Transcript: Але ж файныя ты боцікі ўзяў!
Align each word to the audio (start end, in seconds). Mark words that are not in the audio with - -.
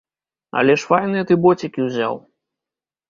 Але 0.61 0.75
ж 0.83 0.89
файныя 0.93 1.27
ты 1.33 1.37
боцікі 1.43 1.79
ўзяў! 1.91 2.13